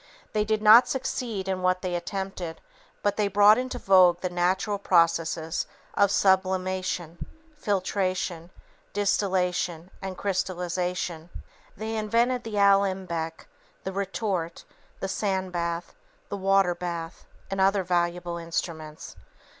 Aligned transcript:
They 0.33 0.43
did 0.43 0.63
not 0.63 0.87
succeed 0.87 1.47
in 1.47 1.61
what 1.61 1.83
they 1.83 1.93
attempted, 1.93 2.59
but 3.03 3.17
they 3.17 3.27
brought 3.27 3.59
into 3.59 3.77
vogue 3.77 4.21
the 4.21 4.31
natural 4.31 4.79
processes 4.79 5.67
of 5.93 6.09
sublimation, 6.09 7.23
filtration, 7.55 8.49
distillation, 8.93 9.91
and 10.01 10.17
crystallization; 10.17 11.29
they 11.77 11.95
invented 11.95 12.43
the 12.45 12.57
alembic, 12.57 13.47
the 13.83 13.93
retort, 13.93 14.65
the 15.01 15.07
sand 15.07 15.51
bath, 15.51 15.93
the 16.29 16.37
water 16.37 16.73
bath 16.73 17.27
and 17.51 17.61
other 17.61 17.83
valuable 17.83 18.37
instruments. 18.39 19.15